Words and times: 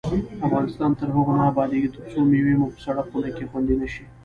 افغانستان 0.47 0.91
تر 0.99 1.07
هغو 1.15 1.31
نه 1.37 1.43
ابادیږي، 1.51 1.89
ترڅو 1.95 2.19
مېوې 2.31 2.55
مو 2.59 2.67
په 2.73 2.79
سړه 2.85 3.01
خونه 3.07 3.29
کې 3.35 3.49
خوندي 3.49 3.75
نشي. 3.81 4.05